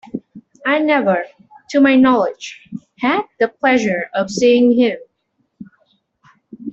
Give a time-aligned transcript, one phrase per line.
[0.65, 1.25] I never,
[1.69, 2.67] to my knowledge,
[2.97, 4.97] had the pleasure of seeing him.